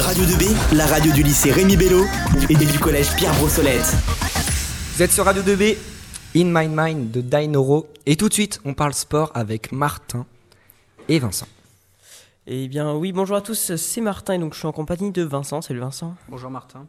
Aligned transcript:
Radio 0.00 0.24
2B, 0.24 0.76
la 0.76 0.86
radio 0.86 1.12
du 1.12 1.22
lycée 1.22 1.52
Rémi 1.52 1.76
Bello 1.76 2.04
et 2.48 2.54
du 2.54 2.78
collège 2.78 3.14
Pierre 3.16 3.34
Brossolette. 3.34 3.94
Vous 4.94 5.02
êtes 5.02 5.12
sur 5.12 5.26
Radio 5.26 5.42
2B, 5.42 5.76
In 6.36 6.44
My 6.46 6.68
Mind 6.68 7.10
de 7.10 7.20
Dainoro. 7.20 7.86
Et 8.06 8.16
tout 8.16 8.28
de 8.28 8.32
suite, 8.32 8.60
on 8.64 8.72
parle 8.72 8.94
sport 8.94 9.30
avec 9.34 9.72
Martin 9.72 10.24
et 11.08 11.18
Vincent. 11.18 11.46
Eh 12.46 12.66
bien 12.68 12.94
oui, 12.94 13.12
bonjour 13.12 13.36
à 13.36 13.42
tous, 13.42 13.76
c'est 13.76 14.00
Martin 14.00 14.34
et 14.34 14.38
donc 14.38 14.54
je 14.54 14.58
suis 14.60 14.66
en 14.66 14.72
compagnie 14.72 15.10
de 15.10 15.22
Vincent. 15.22 15.60
Salut 15.60 15.80
Vincent. 15.80 16.14
Bonjour 16.28 16.50
Martin. 16.50 16.86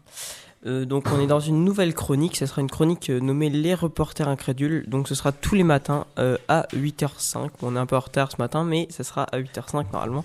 Euh, 0.66 0.86
donc 0.86 1.06
on 1.12 1.20
est 1.20 1.28
dans 1.28 1.40
une 1.40 1.66
nouvelle 1.66 1.94
chronique, 1.94 2.38
ce 2.38 2.46
sera 2.46 2.62
une 2.62 2.70
chronique 2.70 3.10
euh, 3.10 3.20
nommée 3.20 3.50
Les 3.50 3.74
reporters 3.74 4.30
incrédules. 4.30 4.86
Donc 4.88 5.10
ce 5.10 5.16
sera 5.16 5.34
tous 5.34 5.56
les 5.56 5.64
matins 5.64 6.06
euh, 6.18 6.38
à 6.48 6.66
8h05. 6.74 7.50
on 7.62 7.76
est 7.76 7.80
un 7.80 7.86
peu 7.86 7.98
en 7.98 8.00
retard 8.02 8.32
ce 8.32 8.38
matin, 8.38 8.64
mais 8.64 8.88
ce 8.90 9.04
sera 9.04 9.24
à 9.24 9.40
8h05 9.40 9.86
normalement. 9.92 10.24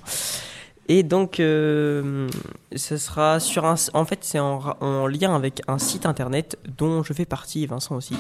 Et 0.89 1.03
donc 1.03 1.39
ce 1.39 2.29
sera 2.77 3.41
sur 3.41 3.64
un... 3.64 3.75
En 3.93 4.05
fait 4.05 4.21
c'est 4.23 4.39
en, 4.39 4.61
en 4.81 5.09
lien 5.09 5.35
avec 5.35 5.61
un 5.67 5.79
site 5.79 6.07
internet 6.07 6.57
dont 6.79 7.03
je 7.03 7.12
fais 7.12 7.25
partie, 7.25 7.67
Vincent 7.67 7.96
aussi, 7.96 8.14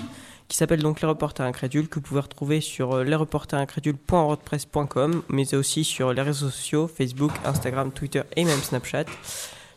qui 0.48 0.56
s'appelle 0.56 0.82
donc 0.82 1.00
Les 1.00 1.06
Reporters 1.06 1.46
Incrédules, 1.46 1.88
que 1.88 1.94
vous 1.96 2.02
pouvez 2.02 2.20
retrouver 2.20 2.60
sur 2.60 3.04
lesreporterincrédules.wordpress.com, 3.04 5.22
mais 5.28 5.54
aussi 5.54 5.84
sur 5.84 6.12
les 6.12 6.22
réseaux 6.22 6.50
sociaux, 6.50 6.88
Facebook, 6.88 7.30
Instagram, 7.44 7.92
Twitter 7.92 8.22
et 8.34 8.44
même 8.44 8.60
Snapchat. 8.60 9.04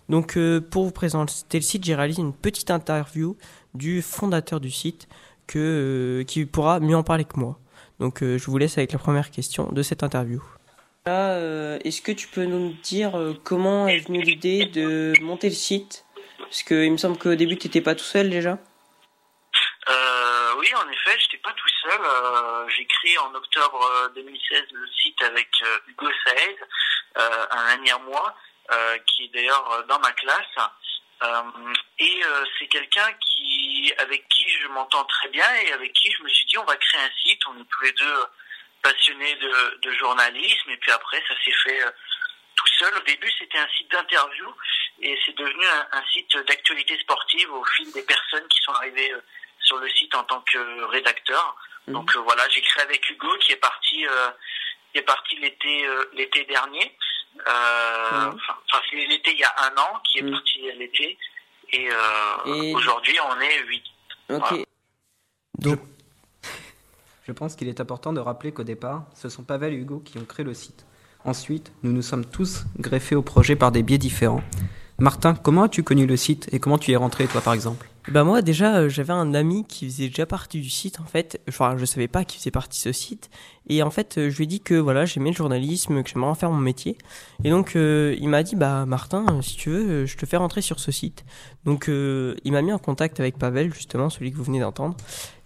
Donc 0.10 0.38
euh, 0.38 0.60
pour 0.60 0.86
vous 0.86 0.92
présenter 0.92 1.34
le 1.54 1.62
site, 1.62 1.86
j'ai 1.86 1.96
réalisé 1.96 2.22
une 2.22 2.34
petite 2.34 2.72
interview 2.72 3.38
du 3.76 4.02
fondateur 4.02 4.60
du 4.60 4.72
site 4.72 5.08
euh, 5.56 6.24
qui 6.24 6.46
pourra 6.46 6.80
mieux 6.80 6.96
en 6.96 7.04
parler 7.04 7.26
que 7.26 7.40
moi. 7.40 7.60
Donc 8.00 8.24
euh, 8.24 8.38
je 8.38 8.46
vous 8.48 8.58
laisse 8.58 8.78
avec 8.78 8.92
la 8.92 9.00
première 9.00 9.30
question 9.30 9.72
de 9.72 9.84
cette 9.84 10.04
interview. 10.04 10.42
Est-ce 11.06 12.02
que 12.02 12.12
tu 12.12 12.28
peux 12.28 12.46
nous 12.46 12.74
dire 12.84 13.14
comment 13.44 13.88
est 13.88 14.00
venue 14.00 14.22
l'idée 14.22 14.66
de 14.66 15.14
monter 15.22 15.50
le 15.50 15.56
site? 15.56 16.06
Parce 16.38 16.64
qu'il 16.64 16.92
me 16.92 16.98
semble 16.98 17.18
qu'au 17.18 17.36
début 17.36 17.58
tu 17.58 17.68
n'étais 17.68 17.82
pas 17.82 17.96
tout 17.96 18.04
seul 18.04 18.30
déjà. 18.30 18.58
oui, 20.58 20.68
en 20.76 20.90
effet, 20.90 21.18
je 21.18 21.26
n'étais 21.26 21.42
pas 21.44 21.54
tout 21.54 21.70
seul. 21.82 22.02
j'ai 22.78 22.86
créé 22.86 23.18
en 23.18 23.34
octobre 23.34 24.12
2016 24.16 24.64
le 24.72 24.88
site 25.02 25.22
avec 25.24 25.50
Hugo 25.88 26.08
Saez, 26.26 26.58
un 27.16 27.66
ami 27.74 27.90
à 27.90 27.98
moi. 28.00 28.36
Euh, 28.72 28.98
qui 29.08 29.24
est 29.24 29.28
d'ailleurs 29.30 29.72
euh, 29.72 29.84
dans 29.84 29.98
ma 30.00 30.12
classe. 30.12 30.70
Euh, 31.24 31.74
et 31.98 32.22
c'est 32.58 32.68
quelqu'un 32.68 33.12
qui, 33.20 33.92
avec 33.98 34.28
qui 34.30 34.48
je 34.48 34.68
m'entends 34.68 35.04
très 35.06 35.28
bien 35.30 35.46
et 35.66 35.74
avec 35.74 35.92
qui 35.94 36.12
je 36.12 36.24
me 36.24 36.30
suis 36.30 36.46
dit 36.46 36.58
on 36.60 36.66
va 36.66 36.76
créer 36.76 37.02
un 37.02 37.10
site. 37.24 37.42
On 37.48 37.60
est 37.60 37.66
tous 37.68 37.82
les 37.82 37.92
deux 37.94 38.26
passionnés 38.82 39.36
de, 39.36 39.80
de 39.82 39.92
journalisme 39.98 40.70
et 40.70 40.78
puis 40.78 40.92
après 40.92 41.22
ça 41.28 41.36
s'est 41.44 41.58
fait 41.64 41.82
tout 42.56 42.68
seul. 42.80 42.96
Au 42.96 43.02
début, 43.02 43.32
c'était 43.38 43.58
un 43.58 43.68
site 43.78 43.92
d'interview 43.92 44.48
et 45.02 45.18
c'est 45.26 45.36
devenu 45.38 45.66
un, 45.92 46.04
site 46.14 46.38
d'actualité 46.48 46.98
sportive 47.00 47.52
au 47.54 47.64
fil 47.66 47.92
des 47.94 48.04
personnes 48.04 48.48
qui 48.48 48.60
sont 48.62 48.74
arrivées 48.74 49.14
sur 49.62 49.78
le 49.78 49.90
site 49.90 50.14
en 50.16 50.24
tant 50.24 50.42
que 50.42 50.84
rédacteur. 50.86 51.56
Mmh. 51.88 51.94
Donc 51.94 52.16
voilà, 52.18 52.48
j'ai 52.50 52.62
créé 52.62 52.84
avec 52.84 53.10
Hugo 53.10 53.30
qui 53.40 53.54
est 53.54 53.58
parti, 53.58 54.06
qui 54.92 55.00
est 55.00 55.04
parti 55.04 55.38
l'été 55.38 55.88
l'été 56.14 56.46
dernier. 56.46 56.96
Euh, 57.48 58.32
enfin, 58.34 58.82
c'est 58.90 58.96
l'été 58.98 59.32
il 59.32 59.40
y 59.40 59.44
a 59.44 59.54
un 59.60 59.78
an 59.78 60.02
qui 60.04 60.20
est 60.20 60.24
mm. 60.24 60.32
parti 60.32 60.60
l'été. 60.78 61.18
Et, 61.72 61.90
euh, 61.92 62.74
aujourd'hui, 62.74 63.18
on 63.22 63.40
est 63.40 63.60
8. 63.64 63.84
Ok. 64.30 64.66
Donc, 65.60 65.80
je 67.30 67.34
pense 67.34 67.56
qu'il 67.56 67.68
est 67.68 67.80
important 67.80 68.12
de 68.12 68.20
rappeler 68.20 68.52
qu'au 68.52 68.64
départ, 68.64 69.06
ce 69.14 69.30
sont 69.30 69.44
Pavel 69.44 69.72
et 69.72 69.76
Hugo 69.76 70.02
qui 70.04 70.18
ont 70.18 70.26
créé 70.26 70.44
le 70.44 70.56
site. 70.56 70.88
Ensuite, 71.24 71.72
nous 71.84 71.92
nous 71.92 72.02
sommes 72.02 72.26
tous 72.26 72.66
greffés 72.80 73.14
au 73.14 73.22
projet 73.22 73.56
par 73.56 73.72
des 73.72 73.84
biais 73.84 74.00
différents. 74.00 74.42
Martin, 74.98 75.36
comment 75.36 75.62
as-tu 75.62 75.84
connu 75.84 76.08
le 76.08 76.18
site 76.18 76.50
et 76.52 76.60
comment 76.60 76.80
tu 76.80 76.90
y 76.90 76.96
es 76.96 76.98
rentré, 76.98 77.28
toi, 77.28 77.42
par 77.42 77.54
exemple? 77.54 77.88
Bah 78.10 78.24
moi 78.24 78.42
déjà 78.42 78.78
euh, 78.78 78.90
j'avais 78.90 79.14
un 79.14 79.36
ami 79.36 79.66
qui 79.68 79.86
faisait 79.86 80.08
déjà 80.08 80.26
partie 80.26 80.62
du 80.62 80.70
site 80.70 81.00
en 81.00 81.04
fait. 81.04 81.40
Enfin 81.48 81.76
je 81.78 81.86
savais 81.86 82.08
pas 82.08 82.24
qu'il 82.26 82.40
faisait 82.40 82.50
partie 82.50 82.80
de 82.80 82.92
ce 82.94 83.00
site 83.00 83.30
et 83.68 83.84
en 83.84 83.92
fait 83.92 84.18
euh, 84.18 84.30
je 84.32 84.38
lui 84.38 84.46
ai 84.46 84.48
dit 84.48 84.62
que 84.62 84.74
voilà 84.74 85.06
j'aimais 85.06 85.30
le 85.30 85.36
journalisme, 85.36 86.02
que 86.02 86.10
j'aimerais 86.10 86.32
en 86.32 86.34
faire 86.34 86.50
mon 86.50 86.58
métier 86.58 86.98
et 87.44 87.52
donc 87.52 87.76
euh, 87.76 88.16
il 88.20 88.30
m'a 88.30 88.42
dit 88.42 88.56
bah 88.56 88.86
Martin 88.88 89.26
si 89.44 89.58
tu 89.58 89.70
veux 89.70 90.06
je 90.08 90.18
te 90.18 90.26
fais 90.26 90.38
rentrer 90.38 90.62
sur 90.62 90.80
ce 90.80 90.92
site. 90.92 91.24
Donc 91.66 91.86
il 91.88 92.52
m'a 92.52 92.64
mis 92.64 92.74
en 92.74 92.80
contact 92.80 93.20
avec 93.20 93.38
Pavel 93.38 93.72
justement 93.76 94.10
celui 94.10 94.32
que 94.32 94.38
vous 94.38 94.46
venez 94.46 94.62
d'entendre 94.62 94.96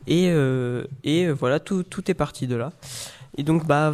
et 0.08 0.34
et 1.04 1.30
voilà 1.32 1.60
tout 1.60 2.12
est 2.12 2.14
parti 2.14 2.48
de 2.48 2.56
là. 2.56 2.72
Et 3.38 3.44
donc 3.44 3.66
bah 3.66 3.94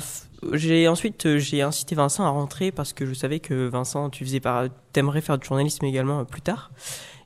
j'ai 0.53 0.88
ensuite 0.88 1.38
j'ai 1.38 1.62
incité 1.62 1.96
Vincent 1.96 2.24
à 2.25 2.30
rentrer 2.30 2.72
parce 2.72 2.94
que 2.94 3.06
je 3.06 3.14
savais 3.14 3.40
que 3.40 3.68
Vincent 3.68 4.09
tu 4.09 4.24
faisais 4.24 4.40
par 4.40 4.66
t'aimerais 4.94 5.22
faire 5.22 5.38
du 5.38 5.48
journalisme 5.48 5.86
également 5.86 6.25
plus 6.25 6.42
tard. 6.42 6.72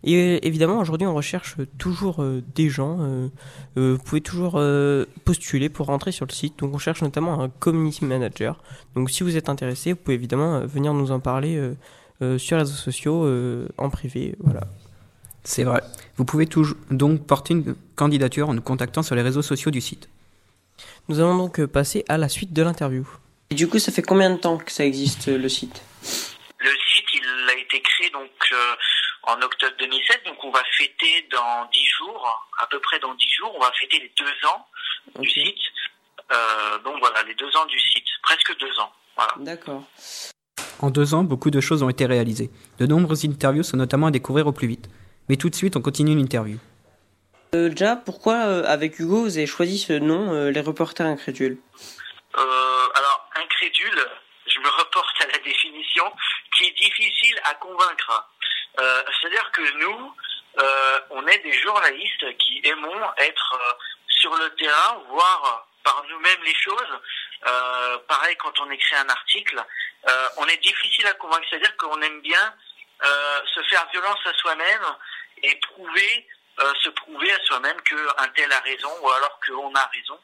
Et 0.04 0.16
euh, 0.16 0.40
évidemment, 0.42 0.80
aujourd'hui, 0.80 1.08
on 1.08 1.14
recherche 1.14 1.56
toujours 1.78 2.22
euh, 2.22 2.44
des 2.56 2.70
gens. 2.70 2.98
Euh, 3.00 3.30
vous 3.76 4.04
pouvez 4.04 4.22
toujours 4.22 4.62
postuler 5.26 5.70
pour 5.70 5.88
rentrer 5.88 6.12
sur 6.12 6.26
le 6.26 6.32
site. 6.32 6.60
Donc, 6.60 6.74
on 6.74 6.78
cherche 6.78 7.02
notamment 7.02 7.42
un 7.42 7.50
community 7.50 8.06
manager. 8.06 8.62
Donc, 8.96 9.10
si 9.10 9.24
vous 9.24 9.38
êtes 9.38 9.50
intéressé, 9.50 9.94
vous 9.94 10.00
pouvez 10.00 10.16
évidemment 10.16 10.66
venir 10.66 10.94
nous 10.94 11.12
en 11.12 11.20
parler 11.20 11.60
sur 12.38 12.58
les 12.58 12.64
réseaux 12.64 12.76
sociaux 12.76 13.28
en 13.78 13.90
privé. 13.90 14.36
Voilà. 14.40 14.62
C'est 15.44 15.64
vrai. 15.64 15.82
Vous 16.18 16.26
pouvez 16.26 16.48
donc 16.92 17.26
porter 17.28 17.54
une 17.54 17.76
candidature 17.96 18.50
en 18.50 18.54
nous 18.54 18.62
contactant 18.62 19.04
sur 19.04 19.16
les 19.16 19.22
réseaux 19.22 19.42
sociaux 19.42 19.72
du 19.72 19.82
site. 19.82 20.10
Nous 21.10 21.20
allons 21.20 21.38
donc 21.38 21.66
passer 21.66 22.06
à 22.08 22.18
la 22.18 22.30
suite 22.30 22.54
de 22.54 22.62
l'interview. 22.64 23.08
Et 23.50 23.56
du 23.56 23.68
coup, 23.68 23.80
ça 23.80 23.92
fait 23.92 24.02
combien 24.02 24.30
de 24.30 24.38
temps 24.38 24.58
que 24.58 24.72
ça 24.72 24.86
existe 24.86 25.28
le 25.28 25.50
site? 25.50 25.82
Le 26.60 26.70
site, 26.70 27.06
il 27.14 27.50
a 27.50 27.60
été 27.60 27.82
créé 27.82 28.10
donc 28.12 28.32
en 29.24 29.42
octobre 29.42 29.74
2007. 29.80 30.22
Donc 30.26 30.44
on 30.44 30.52
va 30.52 30.64
fêter 30.78 31.28
dans 31.32 31.70
dix 31.72 31.86
jours, 31.98 32.48
à 32.62 32.68
peu 32.68 32.80
près 32.80 33.00
dans 33.00 33.14
dix 33.16 33.32
jours, 33.32 33.52
on 33.56 33.60
va 33.60 33.72
fêter 33.80 34.00
les 34.00 34.12
deux 34.18 34.48
ans 34.48 34.66
du 35.20 35.30
site. 35.30 35.56
Euh, 36.32 36.80
donc 36.80 36.96
voilà, 37.00 37.24
les 37.24 37.36
deux 37.36 37.56
ans 37.58 37.66
du 37.66 37.80
site, 37.80 38.06
presque 38.22 38.58
deux 38.60 38.80
ans. 38.80 38.92
Voilà. 39.16 39.34
D'accord. 39.40 39.84
En 40.80 40.90
deux 40.90 41.14
ans, 41.14 41.24
beaucoup 41.24 41.52
de 41.52 41.62
choses 41.62 41.84
ont 41.84 41.90
été 41.90 42.06
réalisées. 42.06 42.50
De 42.80 42.86
nombreuses 42.86 43.26
interviews 43.26 43.64
sont 43.64 43.78
notamment 43.78 44.08
à 44.08 44.12
découvrir 44.12 44.48
au 44.48 44.52
plus 44.52 44.68
vite. 44.68 44.90
Mais 45.30 45.38
tout 45.38 45.50
de 45.50 45.56
suite, 45.56 45.76
on 45.76 45.82
continue 45.82 46.16
l'interview. 46.16 46.58
Euh, 47.56 47.70
déjà, 47.70 47.96
pourquoi 47.96 48.46
euh, 48.46 48.64
avec 48.66 49.00
Hugo 49.00 49.24
vous 49.24 49.38
avez 49.38 49.48
choisi 49.48 49.78
ce 49.78 49.94
nom, 49.94 50.50
les 50.50 50.62
reporters 50.62 51.06
incrédules? 51.06 51.58
Alors, 52.36 53.30
incrédule, 53.36 54.08
je 54.48 54.60
me 54.60 54.70
reporte 54.70 55.22
à 55.22 55.28
la 55.28 55.38
définition, 55.40 56.12
qui 56.56 56.66
est 56.66 56.72
difficile 56.72 57.40
à 57.46 57.56
convaincre. 57.56 58.30
Euh, 58.80 59.04
c'est-à-dire 59.22 59.52
que 59.52 59.62
nous, 59.78 60.16
euh, 60.60 61.00
on 61.12 61.26
est 61.28 61.40
des 61.40 61.54
journalistes 61.54 62.38
qui 62.38 62.62
aimons 62.66 63.02
être 63.18 63.54
euh, 63.54 63.74
sur 64.08 64.36
le 64.36 64.50
terrain, 64.56 65.02
voir 65.10 65.68
par 65.84 66.04
nous-mêmes 66.10 66.44
les 66.46 66.56
choses. 66.56 67.00
pareil, 68.08 68.38
quand 68.38 68.58
on 68.62 68.72
écrit 68.72 68.96
un 68.96 69.10
article, 69.10 69.62
on 70.38 70.46
est 70.46 70.64
difficile 70.64 71.06
à 71.08 71.14
convaincre. 71.14 71.46
C'est-à-dire 71.50 71.76
qu'on 71.76 72.02
aime 72.02 72.22
bien 72.22 72.56
se 73.54 73.62
faire 73.64 73.86
violence 73.92 74.20
à 74.26 74.34
soi-même 74.36 74.86
et 75.44 75.56
prouver, 75.56 76.28
se 76.82 76.90
prouver 76.90 77.32
à 77.32 77.40
soi-même 77.46 77.80
qu'un 77.82 78.28
tel 78.36 78.52
a 78.52 78.60
raison 78.60 78.90
ou 79.02 79.10
alors 79.10 79.40
qu'on 79.46 79.74
a 79.76 79.86
raison. 79.86 80.20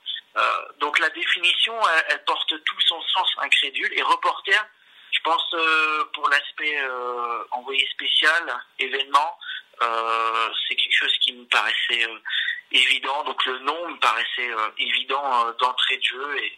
donc 0.80 1.00
la 1.00 1.09
définition, 1.09 1.74
elle, 2.09 2.24
porte 2.24 2.53
tout 2.63 2.81
son 2.81 3.02
sens 3.02 3.30
incrédule. 3.41 3.91
Et 3.94 4.02
reporter, 4.02 4.66
je 5.12 5.19
pense 5.24 5.53
euh, 5.53 6.03
pour 6.13 6.30
l'aspect 6.30 6.80
euh, 6.81 7.44
envoyé 7.52 7.85
spécial, 7.91 8.44
événement, 8.78 9.38
euh, 9.81 10.50
c'est 10.68 10.75
quelque 10.75 10.96
chose 10.96 11.18
qui 11.19 11.34
me 11.34 11.46
paraissait 11.46 12.07
évident. 12.72 13.24
Donc 13.24 13.46
le 13.46 13.59
nom 13.59 13.90
me 13.90 13.97
paraissait 14.00 14.50
évident 14.78 15.51
d'entrée 15.59 15.97
de 15.97 16.03
jeu 16.03 16.38
et, 16.44 16.57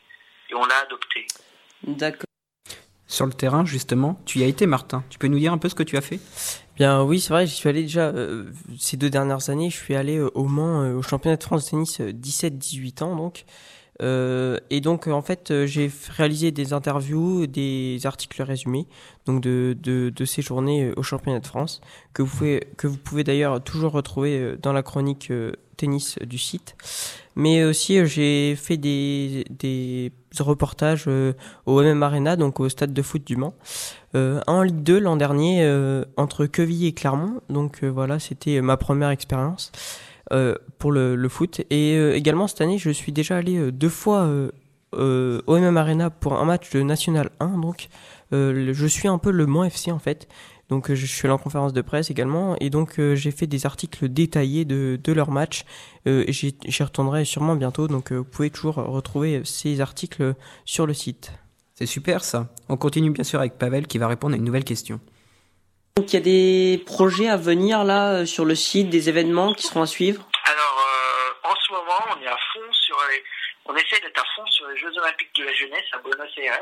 on 0.54 0.66
l'a 0.66 0.80
adopté. 0.80 1.26
D'accord. 1.84 2.31
Sur 3.12 3.26
le 3.26 3.34
terrain, 3.34 3.66
justement, 3.66 4.18
tu 4.24 4.40
y 4.40 4.44
as 4.44 4.48
été, 4.48 4.66
Martin. 4.66 5.04
Tu 5.10 5.20
peux 5.20 5.28
nous 5.28 5.38
dire 5.38 5.52
un 5.52 5.58
peu 5.58 5.68
ce 5.68 5.76
que 5.76 5.84
tu 5.84 5.98
as 5.98 6.02
fait? 6.02 6.22
Bien, 6.78 7.04
oui, 7.04 7.20
c'est 7.20 7.34
vrai. 7.34 7.46
J'y 7.46 7.54
suis 7.54 7.68
allé 7.68 7.82
déjà 7.82 8.14
ces 8.80 8.96
deux 8.96 9.10
dernières 9.10 9.50
années. 9.50 9.70
Je 9.70 9.76
suis 9.76 9.96
allé 9.96 10.22
au 10.22 10.46
Mans 10.46 10.90
au 10.94 11.02
championnat 11.02 11.36
de 11.36 11.44
France 11.44 11.66
de 11.66 11.70
tennis 11.72 12.00
17-18 12.00 13.04
ans, 13.04 13.18
donc. 13.18 13.44
Euh, 14.02 14.58
et 14.72 14.82
donc 14.82 15.08
en 15.08 15.22
fait 15.22 15.52
euh, 15.52 15.68
j'ai 15.68 15.92
réalisé 16.10 16.52
des 16.52 16.74
interviews, 16.74 17.46
des 17.46 18.00
articles 18.06 18.42
résumés 18.42 18.88
donc 19.28 19.42
de, 19.42 20.12
ces 20.26 20.42
journées 20.42 20.86
euh, 20.86 20.94
au 20.98 21.04
championnat 21.04 21.40
de 21.40 21.46
France 21.46 21.82
que 22.14 22.24
vous 22.24 22.36
pouvez 22.36 22.68
que 22.78 22.88
vous 22.88 22.98
pouvez 22.98 23.24
d'ailleurs 23.24 23.64
toujours 23.64 23.92
retrouver 23.92 24.56
dans 24.62 24.74
la 24.74 24.82
chronique 24.82 25.32
tennis 25.78 26.18
du 26.26 26.38
site. 26.38 26.76
Mais 27.36 27.64
aussi 27.64 28.04
j'ai 28.08 28.56
fait 28.56 28.78
des, 28.78 30.12
reportages 30.40 31.08
au 31.66 31.82
MM 31.82 32.02
Arena 32.02 32.36
donc 32.36 32.60
au 32.60 32.70
stade 32.70 32.94
de 32.94 33.02
foot 33.04 33.24
du 33.24 33.36
Mans. 33.36 33.54
en 34.16 34.64
Ligue 34.64 34.84
2 34.84 35.00
l'an 35.00 35.16
dernier 35.16 35.64
entre 36.18 36.48
Quevilly 36.48 36.88
et 36.88 36.94
Clermont 36.94 37.42
donc 37.50 37.84
voilà 37.84 38.18
c'était 38.18 38.62
ma 38.62 38.78
première 38.78 39.10
expérience. 39.10 39.72
Euh, 40.32 40.56
pour 40.78 40.94
le, 40.94 41.30
foot. 41.30 41.62
Et 41.70 41.98
euh, 41.98 42.16
également 42.16 42.48
cette 42.48 42.62
année, 42.62 42.78
je 42.78 42.90
suis 42.90 43.12
déjà 43.12 43.36
allé 43.36 43.58
euh, 43.58 43.72
deux 43.72 43.90
fois 43.90 44.30
au 44.94 45.58
MM 45.58 45.78
Arena 45.78 46.10
pour 46.10 46.34
un 46.34 46.46
match 46.46 46.72
de 46.72 46.82
National 46.82 47.30
1. 47.40 47.58
Donc 47.60 47.90
je 48.32 48.88
suis 48.88 49.08
un 49.08 49.18
peu 49.18 49.32
le 49.32 49.46
Mans 49.46 49.66
FC 49.66 49.92
en 49.92 50.00
fait. 50.00 50.28
Donc 50.70 50.94
je 50.94 51.06
suis 51.06 51.28
allé 51.28 51.34
en 51.34 51.38
conférence 51.38 51.74
de 51.74 51.82
presse 51.82 52.10
également 52.10 52.56
et 52.62 52.70
donc 52.70 53.00
j'ai 53.14 53.32
fait 53.32 53.48
des 53.48 53.66
articles 53.66 54.08
détaillés 54.08 54.64
de, 54.64 54.98
de 55.02 55.12
leur 55.14 55.32
match 55.32 55.66
euh, 56.08 56.24
j'y 56.30 56.84
retournerai 56.84 57.26
sûrement 57.26 57.56
bientôt. 57.56 57.88
Donc 57.88 58.12
vous 58.12 58.24
pouvez 58.24 58.50
toujours 58.50 58.76
retrouver 58.76 59.42
ces 59.44 59.82
articles 59.82 60.34
sur 60.66 60.88
le 60.88 60.94
site. 60.94 61.34
C'est 61.76 61.86
super 61.86 62.24
ça. 62.24 62.48
On 62.70 62.78
continue 62.78 63.12
bien 63.12 63.24
sûr 63.24 63.40
avec 63.40 63.58
Pavel 63.58 63.88
qui 63.88 63.98
va 63.98 64.08
répondre 64.08 64.34
à 64.34 64.38
une 64.38 64.46
nouvelle 64.46 64.64
question. 64.64 65.00
Donc 65.96 66.12
il 66.12 66.14
y 66.14 66.18
a 66.18 66.22
des 66.22 66.84
projets 66.86 67.28
à 67.28 67.38
venir 67.38 67.84
là 67.84 68.22
euh, 68.22 68.26
sur 68.26 68.46
le 68.46 68.56
site, 68.56 68.90
des 68.90 69.10
événements 69.10 69.54
qui 69.54 69.64
seront 69.64 69.82
à 69.82 69.88
suivre? 69.88 70.24
Alors, 70.46 70.80
euh, 70.80 71.50
en 71.50 71.56
ce 71.56 71.72
moment, 71.74 72.00
on 72.16 72.22
est 72.22 72.28
à 72.28 72.38
fond 72.54 72.74
sur 72.74 72.98
les, 73.10 73.24
on 73.66 73.76
essaie 73.76 74.00
d'être 74.02 74.20
à 74.20 74.26
fond 74.36 74.46
sur 74.48 74.68
les 74.68 74.78
Jeux 74.78 74.98
Olympiques 74.98 75.34
de 75.36 75.44
la 75.44 75.54
jeunesse 75.54 75.86
à 75.94 75.98
Buenos 76.00 76.32
Aires, 76.38 76.60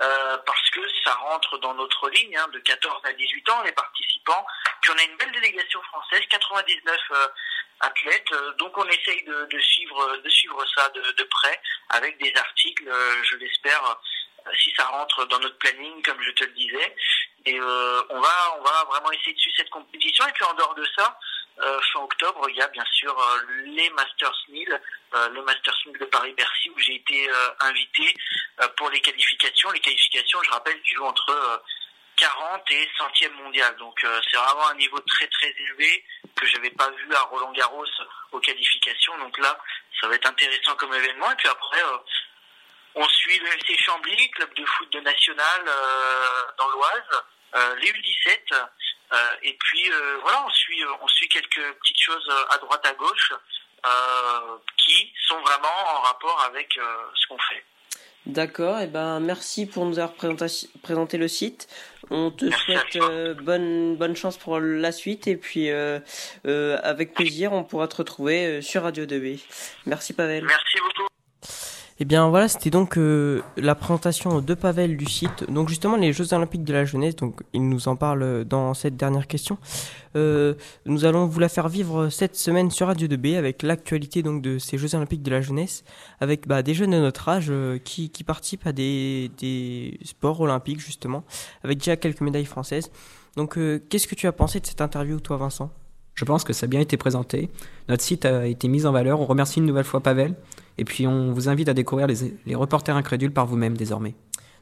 euh, 0.00 0.36
parce 0.46 0.70
que 0.70 0.80
ça 1.04 1.12
rentre 1.14 1.58
dans 1.58 1.74
notre 1.74 2.08
ligne, 2.10 2.36
hein, 2.36 2.46
de 2.52 2.58
14 2.60 3.02
à 3.04 3.12
18 3.12 3.50
ans, 3.50 3.62
les 3.64 3.72
participants. 3.72 4.46
Puis 4.80 4.92
on 4.92 4.98
a 4.98 5.02
une 5.04 5.16
belle 5.16 5.32
délégation 5.32 5.82
française, 5.82 6.22
99 6.30 6.96
euh, 7.12 7.26
athlètes, 7.80 8.32
euh, 8.32 8.52
donc 8.54 8.76
on 8.78 8.88
essaye 8.88 9.22
de, 9.24 9.46
de 9.50 9.60
suivre, 9.60 10.16
de 10.16 10.28
suivre 10.28 10.64
ça 10.74 10.88
de, 10.90 11.02
de 11.02 11.24
près, 11.24 11.60
avec 11.90 12.18
des 12.18 12.32
articles, 12.36 12.88
euh, 12.88 13.22
je 13.24 13.36
l'espère, 13.36 14.00
si 14.58 14.72
ça 14.76 14.86
rentre 14.86 15.26
dans 15.26 15.38
notre 15.40 15.58
planning, 15.58 16.02
comme 16.02 16.22
je 16.22 16.30
te 16.30 16.44
le 16.44 16.52
disais. 16.52 16.96
Et 17.46 17.58
euh, 17.58 18.02
on 18.10 18.20
va, 18.20 18.84
vraiment 18.88 19.12
essayer 19.12 19.32
de 19.32 19.38
suivre 19.38 19.56
cette 19.56 19.70
compétition. 19.70 20.26
Et 20.26 20.32
puis 20.32 20.44
en 20.44 20.54
dehors 20.54 20.74
de 20.74 20.86
ça, 20.96 21.18
euh, 21.62 21.80
fin 21.92 22.00
octobre, 22.00 22.46
il 22.48 22.56
y 22.56 22.62
a 22.62 22.68
bien 22.68 22.84
sûr 22.92 23.18
euh, 23.18 23.40
les 23.66 23.90
Masters 23.90 24.44
1000, 24.48 24.80
euh, 25.14 25.28
le 25.28 25.42
Masters 25.42 25.76
1000 25.86 25.98
de 25.98 26.04
Paris-Bercy 26.06 26.70
où 26.70 26.78
j'ai 26.78 26.94
été 26.94 27.30
invité 27.60 28.14
pour 28.76 28.90
les 28.90 29.00
qualifications. 29.00 29.70
Les 29.70 29.80
qualifications, 29.80 30.42
je 30.42 30.50
rappelle, 30.50 30.80
tu 30.82 30.94
joues 30.96 31.04
entre 31.04 31.30
euh, 31.30 31.58
40 32.16 32.62
et 32.70 32.88
centième 32.98 33.32
mondial. 33.34 33.74
Donc 33.76 33.98
c'est 34.02 34.36
vraiment 34.36 34.68
un 34.68 34.74
niveau 34.74 34.98
très 35.00 35.26
très 35.26 35.54
élevé 35.58 36.04
que 36.36 36.46
je 36.46 36.56
n'avais 36.56 36.70
pas 36.70 36.90
vu 36.90 37.14
à 37.14 37.22
Roland 37.22 37.52
Garros 37.52 37.86
aux 38.32 38.40
qualifications. 38.40 39.16
Donc 39.18 39.38
là, 39.38 39.58
ça 40.00 40.08
va 40.08 40.14
être 40.14 40.28
intéressant 40.28 40.74
comme 40.76 40.94
événement. 40.94 41.30
Et 41.30 41.36
puis 41.36 41.48
après, 41.48 41.82
on 42.94 43.08
suit 43.08 43.38
le 43.38 43.46
FC 43.46 43.76
Chambly, 43.78 44.30
club 44.30 44.52
de 44.54 44.64
foot 44.64 44.92
de 44.92 45.00
national 45.00 45.60
euh, 45.66 46.26
dans 46.58 46.68
l'Oise, 46.70 47.22
euh, 47.54 47.76
les 47.76 47.90
U17. 47.90 48.38
euh, 49.12 49.16
et 49.42 49.52
puis 49.54 49.90
voilà, 50.22 50.44
on 50.46 50.50
suit, 50.50 50.84
on 51.00 51.08
suit 51.08 51.28
quelques 51.28 51.74
petites 51.82 52.00
choses 52.00 52.30
à 52.50 52.58
droite 52.58 52.86
à 52.86 52.94
gauche 52.94 53.32
qui 54.76 55.12
sont 55.26 55.40
vraiment 55.40 55.96
en 55.96 56.00
rapport 56.02 56.44
avec 56.44 56.78
ce 57.14 57.26
qu'on 57.28 57.38
fait. 57.38 57.64
D'accord, 58.26 58.80
et 58.80 58.86
ben 58.86 59.18
merci 59.18 59.66
pour 59.66 59.86
nous 59.86 59.98
avoir 59.98 60.14
présenté, 60.82 61.16
le 61.16 61.26
site. 61.26 61.68
On 62.10 62.30
te 62.30 62.44
Merci 62.44 62.64
souhaite 62.64 62.96
euh, 62.96 63.34
bonne 63.34 63.96
bonne 63.96 64.14
chance 64.14 64.36
pour 64.36 64.60
la 64.60 64.92
suite 64.92 65.26
et 65.26 65.36
puis 65.36 65.70
euh, 65.70 66.00
euh, 66.46 66.78
avec 66.82 67.14
plaisir 67.14 67.52
on 67.52 67.64
pourra 67.64 67.88
te 67.88 67.96
retrouver 67.96 68.60
sur 68.62 68.82
Radio 68.82 69.06
2B. 69.06 69.40
Merci 69.86 70.12
Pavel. 70.12 70.44
Merci 70.44 70.78
beaucoup. 70.80 71.09
Et 72.02 72.06
bien 72.06 72.30
voilà, 72.30 72.48
c'était 72.48 72.70
donc 72.70 72.96
euh, 72.96 73.42
la 73.58 73.74
présentation 73.74 74.40
de 74.40 74.54
Pavel 74.54 74.96
du 74.96 75.04
site. 75.04 75.44
Donc 75.50 75.68
justement 75.68 75.96
les 75.96 76.14
Jeux 76.14 76.32
Olympiques 76.32 76.64
de 76.64 76.72
la 76.72 76.86
jeunesse, 76.86 77.14
donc 77.14 77.42
il 77.52 77.68
nous 77.68 77.88
en 77.88 77.96
parle 77.96 78.46
dans 78.46 78.72
cette 78.72 78.96
dernière 78.96 79.26
question. 79.26 79.58
Euh, 80.16 80.54
nous 80.86 81.04
allons 81.04 81.26
vous 81.26 81.38
la 81.40 81.50
faire 81.50 81.68
vivre 81.68 82.08
cette 82.08 82.36
semaine 82.36 82.70
sur 82.70 82.86
Radio 82.86 83.06
2B 83.06 83.36
avec 83.36 83.62
l'actualité 83.62 84.22
donc 84.22 84.40
de 84.40 84.58
ces 84.58 84.78
Jeux 84.78 84.94
Olympiques 84.94 85.22
de 85.22 85.30
la 85.30 85.42
jeunesse, 85.42 85.84
avec 86.20 86.48
bah, 86.48 86.62
des 86.62 86.72
jeunes 86.72 86.92
de 86.92 87.00
notre 87.00 87.28
âge 87.28 87.48
euh, 87.50 87.76
qui, 87.76 88.08
qui 88.08 88.24
participent 88.24 88.66
à 88.66 88.72
des, 88.72 89.30
des 89.36 89.98
sports 90.02 90.40
olympiques 90.40 90.80
justement, 90.80 91.22
avec 91.64 91.80
déjà 91.80 91.96
quelques 91.96 92.22
médailles 92.22 92.46
françaises. 92.46 92.90
Donc 93.36 93.58
euh, 93.58 93.78
qu'est-ce 93.90 94.08
que 94.08 94.14
tu 94.14 94.26
as 94.26 94.32
pensé 94.32 94.58
de 94.58 94.66
cette 94.66 94.80
interview 94.80 95.20
toi 95.20 95.36
Vincent? 95.36 95.70
Je 96.20 96.26
pense 96.26 96.44
que 96.44 96.52
ça 96.52 96.64
a 96.64 96.66
bien 96.66 96.80
été 96.80 96.98
présenté. 96.98 97.48
Notre 97.88 98.02
site 98.02 98.26
a 98.26 98.46
été 98.46 98.68
mis 98.68 98.84
en 98.84 98.92
valeur. 98.92 99.22
On 99.22 99.24
remercie 99.24 99.58
une 99.58 99.64
nouvelle 99.64 99.86
fois 99.86 100.00
Pavel. 100.00 100.34
Et 100.76 100.84
puis 100.84 101.06
on 101.06 101.32
vous 101.32 101.48
invite 101.48 101.70
à 101.70 101.72
découvrir 101.72 102.06
les, 102.06 102.34
les 102.44 102.54
reporters 102.54 102.94
incrédules 102.94 103.32
par 103.32 103.46
vous-même 103.46 103.74
désormais. 103.74 104.14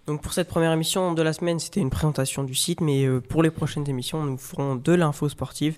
Donc 0.08 0.22
pour 0.22 0.32
cette 0.32 0.48
première 0.48 0.72
émission 0.72 1.12
de 1.12 1.20
la 1.20 1.34
semaine, 1.34 1.58
c'était 1.58 1.80
une 1.80 1.90
présentation 1.90 2.42
du 2.42 2.54
site, 2.54 2.80
mais 2.80 3.04
euh, 3.04 3.20
pour 3.20 3.42
les 3.42 3.50
prochaines 3.50 3.86
émissions, 3.90 4.24
nous 4.24 4.38
ferons 4.38 4.74
de 4.74 4.92
l'info 4.94 5.28
sportive, 5.28 5.76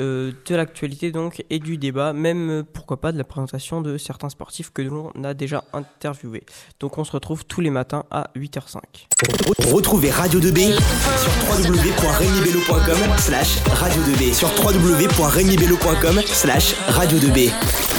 euh, 0.00 0.32
de 0.46 0.54
l'actualité 0.56 1.12
donc 1.12 1.44
et 1.48 1.60
du 1.60 1.78
débat, 1.78 2.12
même 2.12 2.50
euh, 2.50 2.62
pourquoi 2.64 3.00
pas 3.00 3.12
de 3.12 3.18
la 3.18 3.22
présentation 3.22 3.80
de 3.80 3.96
certains 3.96 4.30
sportifs 4.30 4.72
que 4.72 4.82
l'on 4.82 5.12
a 5.22 5.32
déjà 5.32 5.62
interviewés. 5.72 6.42
Donc 6.80 6.98
on 6.98 7.04
se 7.04 7.12
retrouve 7.12 7.44
tous 7.44 7.60
les 7.60 7.70
matins 7.70 8.02
à 8.10 8.32
8h05. 8.34 8.80
Retrouvez 9.72 10.10
Radio 10.10 10.40
2B 10.40 10.74
sur 10.74 11.32
slash 13.20 13.58
radio 13.74 14.02
2B 14.02 14.34
sur 14.34 14.48
www.regnibello.com 14.60 16.20
slash 16.26 16.74
radio 16.88 17.16
2B. 17.16 17.97